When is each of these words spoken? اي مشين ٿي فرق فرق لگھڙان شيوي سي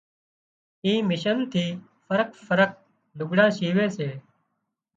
اي 0.85 0.93
مشين 1.09 1.37
ٿي 1.51 1.65
فرق 2.05 2.29
فرق 2.47 2.71
لگھڙان 3.19 3.49
شيوي 3.57 3.87
سي 3.97 4.09